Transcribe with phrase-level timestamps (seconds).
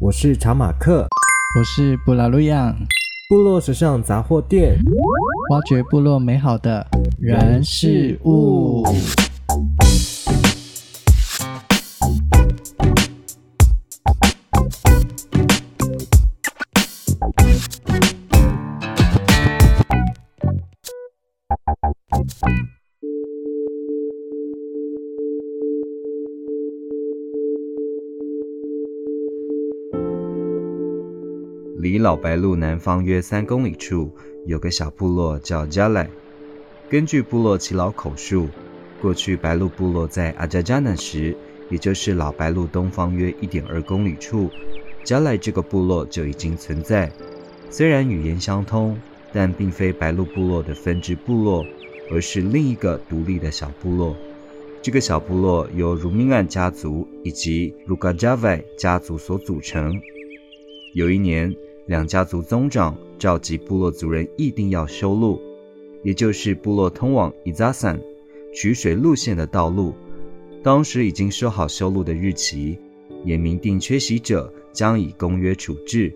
[0.00, 1.08] 我是查马克，
[1.58, 2.72] 我是布拉路漾，
[3.28, 4.78] 部落时尚杂货店，
[5.50, 6.86] 挖掘部落美好的
[7.18, 8.84] 人事物。
[31.80, 34.10] 离老白鹿南方约三公里处，
[34.46, 36.10] 有个小部落叫加莱。
[36.90, 38.48] 根据部落耆老口述，
[39.00, 41.36] 过去白鹿部落在阿加加南时，
[41.70, 44.50] 也就是老白鹿东方约一点二公里处，
[45.04, 47.08] 加莱这个部落就已经存在。
[47.70, 48.98] 虽然语言相通，
[49.32, 51.64] 但并非白鹿部落的分支部落，
[52.10, 54.16] 而是另一个独立的小部落。
[54.82, 59.94] 这个小部落由鲁米安家族以及鲁嘎加维家族所组成。
[60.94, 61.54] 有一年，
[61.88, 65.40] 两家族宗长召集部落族人，议定要修路，
[66.04, 67.98] 也就是部落通往伊扎散
[68.54, 69.94] 取水路线的道路。
[70.62, 72.78] 当时已经说好修路的日期，
[73.24, 76.12] 也明定缺席者将以公约处置。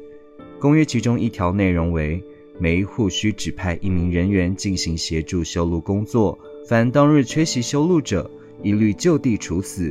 [0.60, 2.22] 公约其中一条内容为：
[2.58, 8.30] 每一户需指派一名人员进行协助修路工作，凡当日缺席修路者，
[8.62, 9.90] 一律就地处死，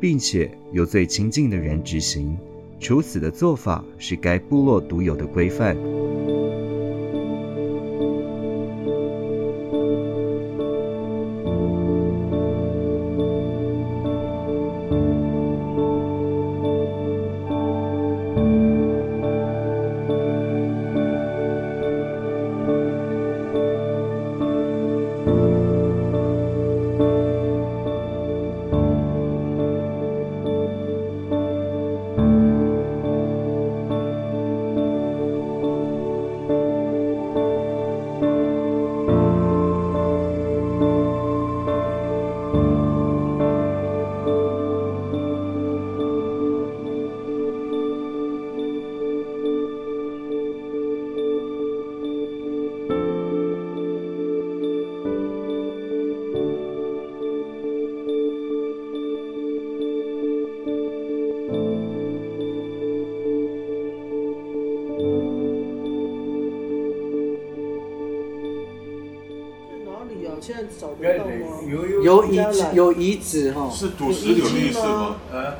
[0.00, 2.38] 并且由最亲近的人执行。
[2.80, 5.76] 处死的做法是该部落独有的规范。
[70.80, 71.30] 现在找不到吗？
[72.02, 73.68] 有遗址，有遗址哈。
[73.70, 75.16] 是土石流历史吗？
[75.30, 75.54] 啊，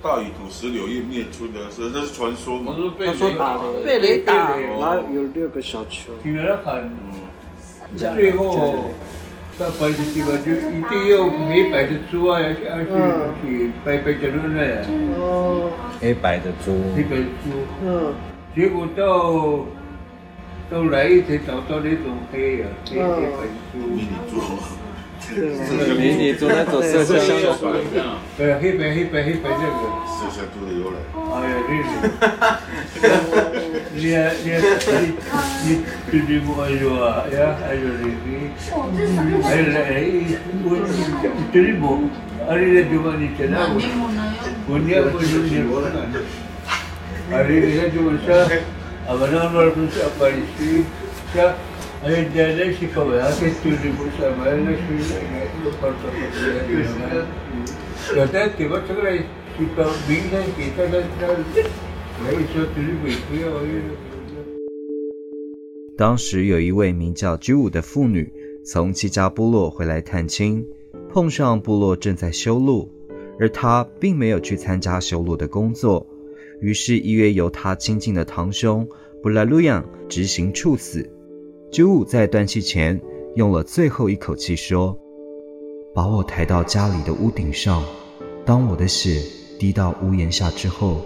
[0.00, 2.72] 大禹土石流灭出的，是这是传说吗？
[3.04, 6.12] 他说打的，被雷打，然后有六个小球。
[6.22, 6.38] 嗯，
[7.96, 8.84] 最后
[9.58, 12.46] 到白的地方就一定要黑白的猪啊，要
[12.84, 12.90] 去
[13.42, 14.60] 去白白的猪呢。
[15.18, 16.72] 哦，黑白的猪。
[16.94, 17.50] 黑白的猪。
[17.84, 18.14] 嗯，
[18.54, 19.66] 结果到。
[20.70, 23.38] 都来一才找到那种黑呀，黑黑白
[23.72, 24.32] 猪，迷你猪，
[25.20, 25.30] 是
[25.94, 27.62] 迷你猪那种色香的猪，
[28.36, 29.70] 对，黑白黑白黑白这个，
[30.08, 30.96] 色香猪的由来。
[31.34, 33.08] 哎呀，这是，
[33.94, 33.98] 你
[34.44, 34.46] 你
[34.90, 35.72] 你
[36.10, 37.06] 你你不爱说啊？
[37.30, 38.28] 呀，爱说你你，
[39.44, 39.46] 哎
[39.84, 39.92] 哎，
[40.64, 40.90] 我你
[41.52, 41.84] 这里不，
[42.48, 43.72] 啊你来就把你现在不，
[44.66, 45.30] 不你不是
[65.96, 68.32] 当时有一位名叫居武的妇女
[68.64, 70.66] 从其家部落回来探亲，
[71.12, 72.90] 碰上部落正在修路，
[73.38, 76.06] 而她并没有去参加修路的工作。
[76.60, 78.88] 于是，一约由他亲近的堂兄
[79.22, 81.10] 布拉鲁扬执行处死。
[81.70, 83.00] 居武在断气前
[83.34, 84.96] 用了最后一口气说
[85.94, 87.82] ：“把我抬到家里的屋顶上，
[88.44, 89.20] 当我的血
[89.58, 91.00] 滴到屋檐下之后，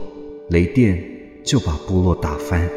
[0.50, 1.02] 雷电
[1.42, 2.68] 就把部落打翻。”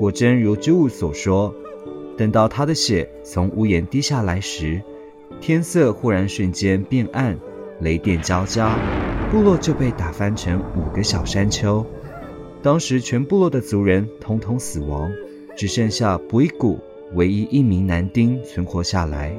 [0.00, 1.54] 果真如居武所说，
[2.16, 4.80] 等到他的血从屋檐滴下来时，
[5.42, 7.38] 天色忽然瞬间变暗，
[7.80, 8.78] 雷电交加，
[9.30, 11.84] 部落就被打翻成五个小山丘。
[12.62, 15.12] 当时全部落的族人统统死亡，
[15.54, 16.78] 只剩下布依古
[17.12, 19.38] 唯一一名男丁存活下来。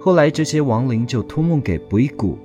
[0.00, 2.38] 后来这些亡灵就托梦给布依古，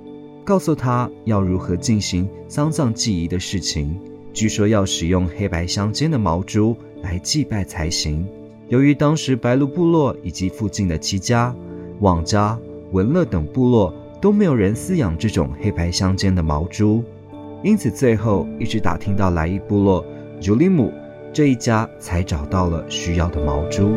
[0.44, 3.98] 告诉他要如何进行丧葬祭仪的事情。
[4.38, 8.24] 据说要使用黑白相间的毛猪来祭拜才行。
[8.68, 11.52] 由于当时白鹿部落以及附近的齐家、
[11.98, 12.56] 旺家、
[12.92, 13.92] 文乐等部落
[14.22, 17.02] 都没有人饲养这种黑白相间的毛猪，
[17.64, 20.06] 因此最后一直打听到来伊部落
[20.40, 20.92] 朱里姆
[21.32, 23.90] 这一家才找到了需要的毛猪。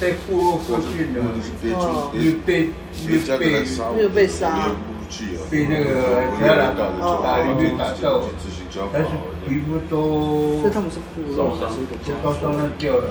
[0.00, 1.20] 在部落附近的，
[2.12, 2.70] 被被
[3.38, 3.48] 被
[3.94, 4.70] 没有被杀，
[5.50, 5.90] 被那个
[6.40, 6.80] 加拿大
[7.22, 8.22] 打里面打到，
[8.92, 9.08] 但是
[9.46, 13.06] 皮肤都，所以他们是部落，是一个家，都烧烂掉了，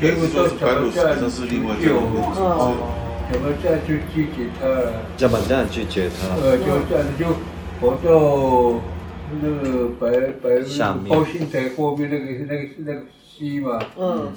[0.00, 2.74] 皮肤都怎么这样是另外一个哦，
[3.32, 4.92] 怎么这样去拒绝他了？
[5.16, 5.40] 怎么？
[5.48, 6.34] 这样拒绝他？
[6.42, 7.24] 呃，就这样就
[7.80, 8.80] 跑到
[9.40, 10.02] 那个白
[10.42, 10.44] 白
[11.08, 14.32] 高新台后面那个那个那个溪嘛，嗯。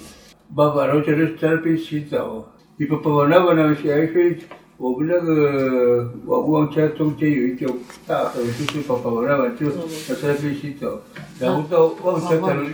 [0.56, 2.54] 爸爸，然后在那在那边洗澡。
[2.78, 3.76] 你爸爸爸那个呢？
[3.76, 4.38] 还是
[4.78, 7.68] 我们那个王王家中间有一条
[8.06, 11.00] 大河，就是爸爸爸那个就在那边洗澡。
[11.40, 12.74] 然后到王家他们，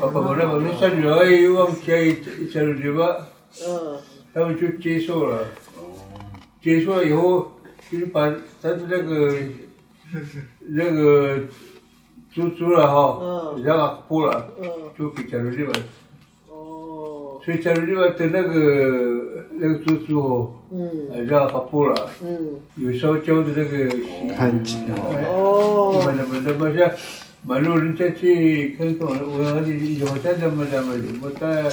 [0.00, 2.10] 爸爸爸那个那三女儿王家一
[2.42, 3.28] 一家人对吧？
[3.64, 3.96] 嗯。
[4.34, 5.46] 他们就接受了。
[6.60, 7.52] 接受了以后，
[7.88, 8.28] 就是把
[8.60, 9.32] 他的那个
[10.60, 11.38] 那个。
[12.34, 14.48] 猪猪了哈，然后剥了，
[14.98, 15.72] 就给家人对吧？
[16.48, 17.40] 哦。
[17.44, 18.02] 所以家人对吧？
[18.18, 24.94] 的那个那个猪猪哦，嗯，然后他剥了，嗯，有烧焦的那个看起来。
[25.28, 26.02] 哦。
[26.04, 26.90] 那么那么那么像
[27.46, 31.70] 马路人家去看看，我我你有在那么那么有在，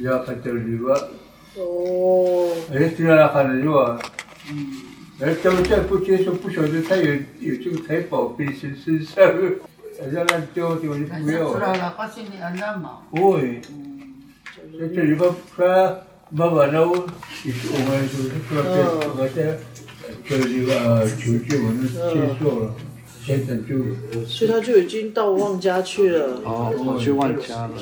[0.00, 0.98] 然后看家人对吧？
[1.56, 2.48] 哦。
[2.72, 3.98] 哎，这样看的是吧？
[4.50, 4.66] 嗯。
[5.20, 9.22] 哎，他们再不接受，不晓得他有有这个财宝被身身上。
[10.02, 11.16] 人家丢丢就不就
[17.52, 17.58] 是
[18.48, 18.68] 说这
[19.16, 19.38] 这这
[20.28, 20.68] 这里边
[21.18, 21.76] 求救，我们
[22.40, 22.42] 了，
[23.24, 23.68] 现在就。
[24.26, 26.40] 所以他就已经到旺家去了。
[26.44, 27.72] 哦，跑去万家了。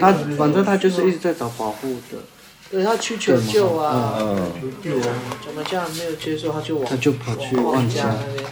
[0.00, 2.18] 他反正他就是一直在找保护的。
[2.70, 4.16] 对，他去求救啊。
[4.18, 4.50] 嗯。
[4.60, 5.14] 求救啊！
[5.44, 6.84] 怎么这样没有接受，他就往。
[6.86, 8.44] 他就跑去万家那边。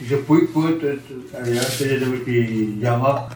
[0.00, 0.96] 就是不不的，
[1.34, 3.28] 哎呀，这些东西养啊，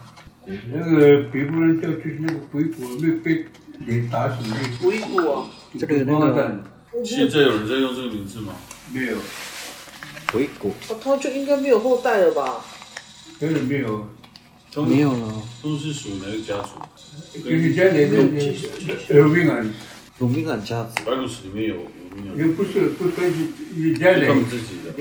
[0.45, 3.45] 那个北部人叫就是那个鬼谷，没被
[3.85, 6.63] 给打死的鬼谷啊，这个那个。
[7.05, 8.53] 现在有人在用这个名字吗？
[8.91, 9.15] 没有。
[10.31, 10.73] 鬼谷。
[11.01, 12.65] 他就应该没有后代了吧？
[13.39, 14.07] 根本没有。
[14.87, 15.41] 没有了。
[15.63, 16.79] 都是属哪个家族？
[17.43, 18.17] 就是家里的
[19.21, 19.73] 鲁宾汉。
[20.17, 21.03] 鲁宾汉家族。
[21.05, 21.75] 白鹭史里面有。
[22.37, 23.11] 也不是，不是
[23.75, 24.27] 你家来，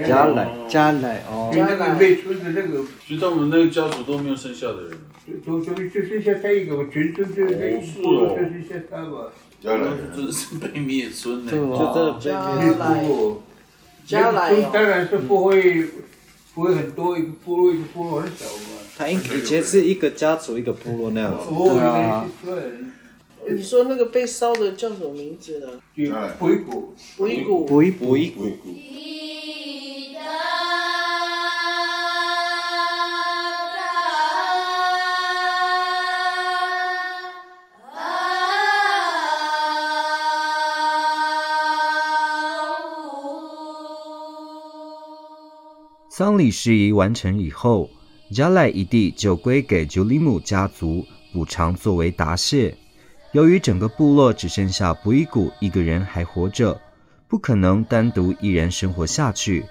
[0.07, 1.51] 家来，家来哦。
[1.55, 4.99] 那个未村的那个，所以他们那个家族都没有剩下的人。
[5.47, 9.31] 就就就剩下他一个，全村就那一部落就剩下他吧。
[9.61, 13.37] 家来真是被灭村的，就真的被灭村。
[14.07, 15.85] 家来，当然是不会，
[16.55, 18.79] 不会很多一个部落一个部落很小嘛。
[18.97, 21.47] 他以以前是一个家族一个部落那样子。
[21.51, 22.27] 对啊。
[23.51, 25.69] 你说那个被烧的叫什么名字呢？
[26.39, 28.47] 鬼谷，鬼谷，鬼鬼谷。
[46.11, 47.89] 丧礼事宜完成以后，
[48.35, 51.45] 加赖一地就归给朱里姆家族补。
[51.45, 52.77] 偿作为答谢。
[53.33, 56.81] 由于整个部落只剩下布依古一个人还活着，
[57.29, 59.65] 不可能单独一人生活下去，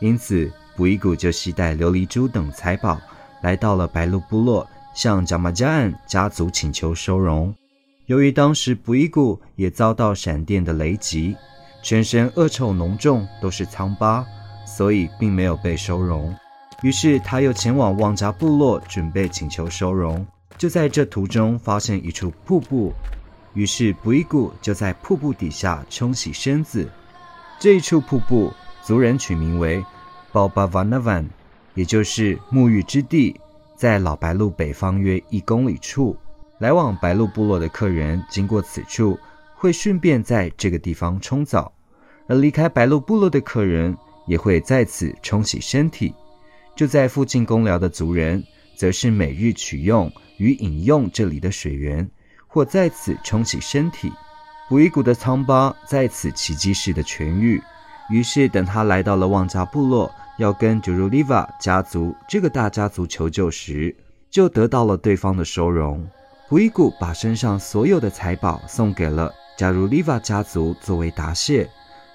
[0.00, 3.00] 因此布依古就携带琉璃珠等财宝，
[3.40, 7.54] 来到了白鹿部落，向贾玛加岸家族请求收容。
[8.06, 11.36] 由于当时布依古也遭到闪电的雷击，
[11.82, 14.26] 全身恶臭浓重，都是疮疤，
[14.66, 16.34] 所以并没有被收容。
[16.82, 20.26] 于是他又前往旺家部落，准备请求收容。
[20.56, 22.92] 就在这途中，发现一处瀑布，
[23.54, 26.88] 于是布依古就在瀑布底下冲洗身子。
[27.58, 29.84] 这一处瀑布，族人取名为
[30.32, 31.28] “宝巴瓦纳万”，
[31.74, 33.38] 也就是沐浴之地。
[33.76, 36.16] 在老白鹿北方约一公里处。
[36.58, 39.18] 来往白鹿部落的客人经过此处，
[39.56, 41.70] 会顺便在这个地方冲澡；
[42.28, 43.94] 而离开白鹿部落的客人
[44.28, 46.14] 也会在此冲洗身体。
[46.76, 48.42] 住在附近公寮的族人，
[48.76, 52.08] 则是每日取用与饮用这里的水源，
[52.46, 54.12] 或在此冲洗身体。
[54.68, 57.62] 布依古的疮疤在此奇迹式的痊愈。
[58.10, 63.94] 于是，等他来到了旺加部落，要跟加鲁利瓦家族这个大家族求救时，
[64.30, 66.06] 就得到了对方的收容。
[66.48, 71.68] 布依古把身上所有的财宝送给了加鲁利瓦家族作为答谢，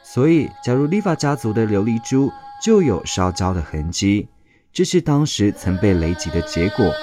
[0.04, 2.32] 所以加鲁利瓦家族的琉璃珠
[2.64, 4.28] 就有烧焦的痕迹，
[4.72, 6.94] 这是当时曾被雷击的结果。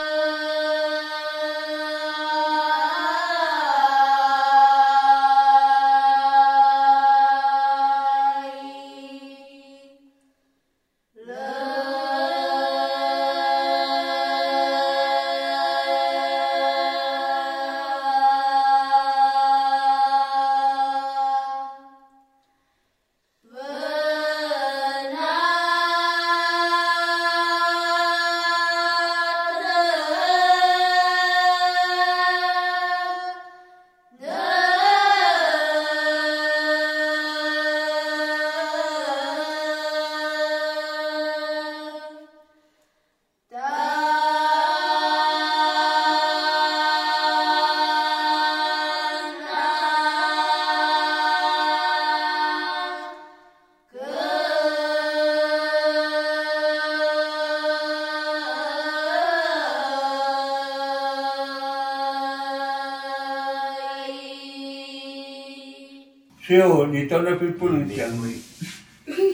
[66.47, 68.09] 所以我你到那边不能讲，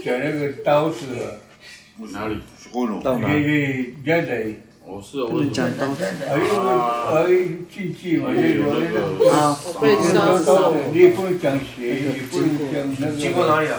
[0.03, 1.41] 讲那个刀子了。
[2.11, 2.39] 哪里？
[3.05, 3.35] 到哪？
[3.35, 4.47] 你你家在？
[4.87, 6.03] 我是我讲刀子。
[6.05, 6.63] 哎呦
[7.13, 7.27] 哎，
[7.71, 9.31] 禁忌嘛，那个那个。
[9.31, 10.51] 啊，被烧死。
[10.91, 13.13] 你也不能讲邪，也不能讲那个。
[13.19, 13.79] 经过哪里啊？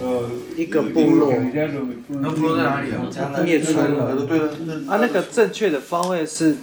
[0.00, 1.34] 呃，一个部落。
[2.08, 3.06] 那部落在哪里啊？
[3.44, 4.16] 灭村了。
[4.88, 6.56] 啊，那个正确的方位是。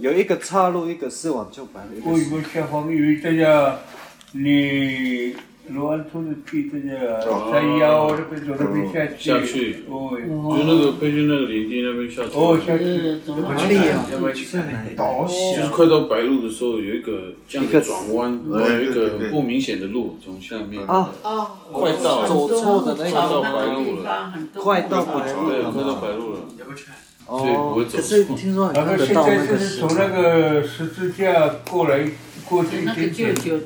[0.00, 2.10] 有一个岔路，一个是往旧白鹿。
[2.10, 3.78] 我有个下方有一家，
[4.32, 5.34] 你
[5.68, 7.20] 罗安村的地这家
[7.50, 9.12] 山腰那边走那边下去。
[9.18, 9.84] 下去。
[9.90, 10.16] 哦。
[10.56, 12.30] 就那个北京那个林地那边下去。
[12.34, 12.84] 哦，下去。
[13.26, 14.06] 哪里啊？
[14.12, 14.64] 要不要去看？
[14.96, 20.82] 就是快到白鹿的时候，有一个这样的转弯，然后有一个不明显的路从下面。
[20.86, 21.50] 啊啊！
[21.72, 23.10] 快到走错的那个。
[23.10, 24.32] 快到白鹿了。
[24.54, 25.50] 快到白鹿。
[25.50, 26.64] 对，
[27.26, 32.08] 哦，可是听说然后现在就是从那个十字架过来
[32.48, 33.60] 过去一点点，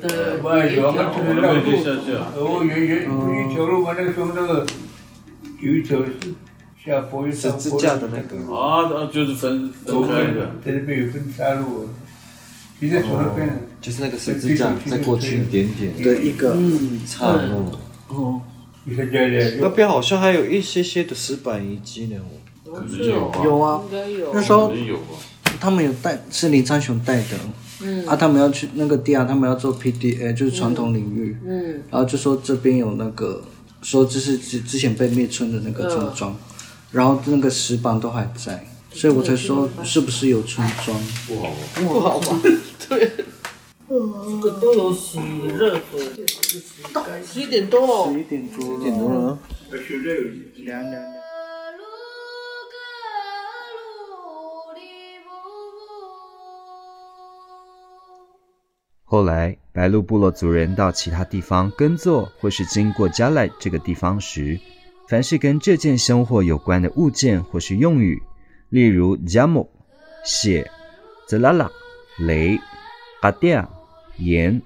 [0.49, 1.67] 哎，有啊，就是那个路，
[2.35, 4.65] 哦，有有有一条路嘛，那个时候那个
[5.59, 6.11] 有一条是
[6.83, 7.59] 下坡又上坡。
[7.59, 8.31] 十字架的那个。
[8.51, 11.87] 啊，啊，就是分分开的，在那边有分岔路，
[12.79, 13.67] 你在从那边。
[13.81, 16.55] 就是那个十字架再过去一点点的一个
[17.07, 17.71] 岔路。
[18.09, 18.41] 哦。
[19.59, 22.17] 那边好像还有一些些的石板遗迹呢。
[23.43, 23.81] 有啊，
[24.33, 24.71] 那时候
[25.59, 27.37] 他们有带，是林昌雄带的，
[27.81, 33.43] 嗯，啊，他们要去那个地啊，他们要做 PDA，就是传统领域，嗯，然后就说这边有那个，
[33.81, 36.35] 说这是之之前被灭村的那个村庄，
[36.91, 40.99] 然后那个石板都还在，所以我才说是不是有村庄？
[41.27, 41.55] 不好吧？
[41.75, 42.39] 不好吧？
[42.89, 43.11] 对，
[43.87, 45.19] 这个都有洗
[45.57, 46.25] 热水，
[47.25, 49.39] 十一点多，十一点多，十一点多了，
[50.63, 51.20] 凉凉。
[59.11, 64.57] 后来，白鹿部落族人到其他地方耕作，或是经过加莱这个地方时，
[65.09, 68.23] 凡是跟这件凶祸有关的物件或是用语，
[68.69, 69.69] 例如加木、
[70.23, 70.71] 血、
[71.27, 71.69] 泽拉拉、
[72.19, 72.57] 雷、
[73.21, 73.69] 阿迪亚、
[74.15, 74.61] 盐、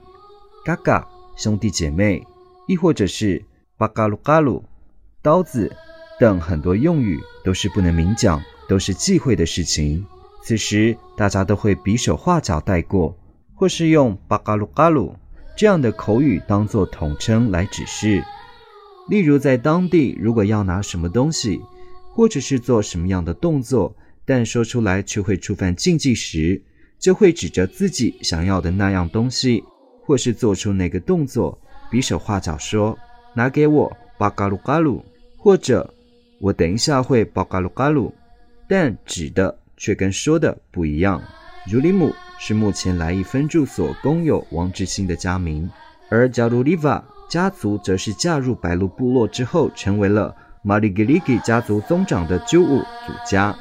[0.63, 2.23] 嘎嘎、兄弟姐妹，
[2.67, 3.43] 亦或者是
[3.77, 4.63] 巴嘎鲁嘎鲁、
[5.23, 5.75] 刀子
[6.19, 10.05] 等很多用语，都是不能明讲，都是忌讳的事情。
[10.43, 13.17] 此时，大家都会比手画脚带过。
[13.55, 15.15] 或是用巴嘎鲁嘎鲁
[15.55, 18.23] 这样的口语当做统称来指示。
[19.09, 21.61] 例如，在当地，如果要拿什么东西，
[22.13, 23.95] 或者是做什么样的动作，
[24.25, 26.61] 但说出来却会触犯禁忌时，
[26.99, 29.63] 就会指着自己想要的那样东西，
[30.03, 31.57] 或是做出那个动作，
[31.91, 32.97] 比手画脚说
[33.35, 35.05] ：“拿给我巴嘎鲁嘎鲁”，
[35.37, 35.93] 或者
[36.41, 38.13] “我等一下会巴嘎鲁嘎鲁”，
[38.67, 41.21] 但指的却跟说的不一样。
[41.71, 42.13] 如里姆。
[42.37, 45.71] 是目前来伊分住所公有王志兴的家名，
[46.09, 53.55] 而加鲁里瓦家族则是嫁入白鹿部落之后，成为了马里格里基家族宗长的旧物祖家。